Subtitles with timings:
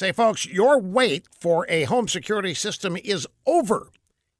[0.00, 3.90] Say, folks, your wait for a home security system is over.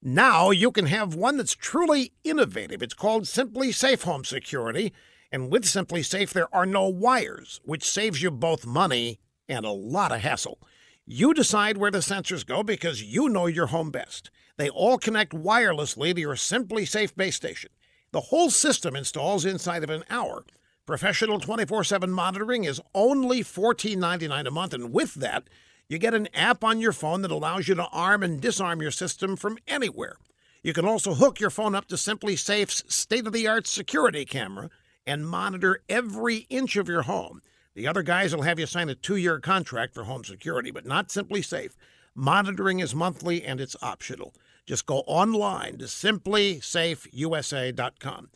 [0.00, 2.80] Now you can have one that's truly innovative.
[2.80, 4.92] It's called SimpliSafe Home Security.
[5.32, 9.18] And with SimpliSafe, there are no wires, which saves you both money
[9.48, 10.60] and a lot of hassle.
[11.04, 14.30] You decide where the sensors go because you know your home best.
[14.58, 17.70] They all connect wirelessly to your SimpliSafe base station.
[18.12, 20.44] The whole system installs inside of an hour.
[20.88, 25.44] Professional 24 7 monitoring is only $14.99 a month, and with that,
[25.86, 28.90] you get an app on your phone that allows you to arm and disarm your
[28.90, 30.16] system from anywhere.
[30.62, 34.70] You can also hook your phone up to SimpliSafe's state of the art security camera
[35.06, 37.42] and monitor every inch of your home.
[37.74, 40.86] The other guys will have you sign a two year contract for home security, but
[40.86, 41.72] not SimpliSafe.
[42.14, 44.32] Monitoring is monthly and it's optional.
[44.64, 48.30] Just go online to simplysafeusa.com.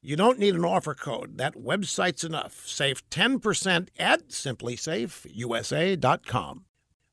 [0.00, 1.38] You don't need an offer code.
[1.38, 2.62] That website's enough.
[2.66, 6.64] Save 10% at simplysafeusa.com.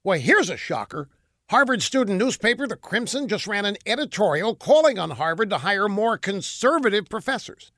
[0.03, 1.09] Well, here's a shocker.
[1.49, 6.17] Harvard student newspaper The Crimson just ran an editorial calling on Harvard to hire more
[6.17, 7.71] conservative professors.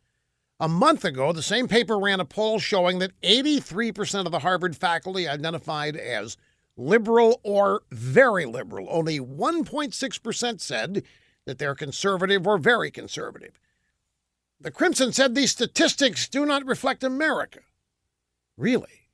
[0.59, 4.75] A month ago, the same paper ran a poll showing that 83% of the Harvard
[4.75, 6.35] faculty identified as
[6.75, 8.87] liberal or very liberal.
[8.89, 11.03] Only 1.6% said
[11.45, 13.57] that they're conservative or very conservative.
[14.59, 17.59] The Crimson said these statistics do not reflect America.
[18.57, 19.09] Really?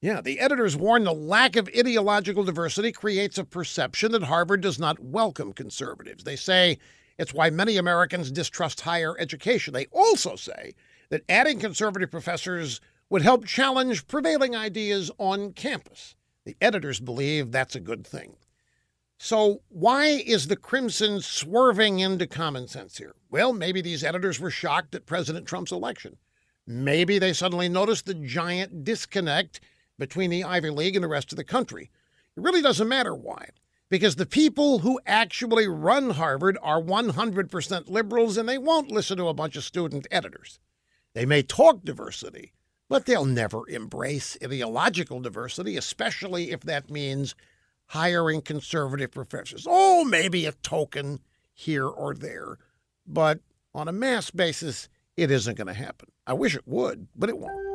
[0.00, 4.78] Yeah, the editors warn the lack of ideological diversity creates a perception that Harvard does
[4.78, 6.24] not welcome conservatives.
[6.24, 6.78] They say
[7.18, 9.74] it's why many Americans distrust higher education.
[9.74, 10.74] They also say
[11.10, 16.14] that adding conservative professors would help challenge prevailing ideas on campus.
[16.44, 18.36] The editors believe that's a good thing.
[19.20, 23.16] So, why is the Crimson swerving into common sense here?
[23.30, 26.18] Well, maybe these editors were shocked at President Trump's election.
[26.68, 29.60] Maybe they suddenly noticed the giant disconnect
[29.98, 31.90] between the Ivy League and the rest of the country.
[32.36, 33.48] It really doesn't matter why,
[33.88, 39.26] because the people who actually run Harvard are 100% liberals and they won't listen to
[39.26, 40.60] a bunch of student editors.
[41.14, 42.52] They may talk diversity,
[42.88, 47.34] but they'll never embrace ideological diversity, especially if that means
[47.88, 49.66] hiring conservative professors.
[49.68, 51.20] Oh, maybe a token
[51.52, 52.58] here or there,
[53.06, 53.40] but
[53.74, 56.10] on a mass basis, it isn't going to happen.
[56.26, 57.67] I wish it would, but it won't.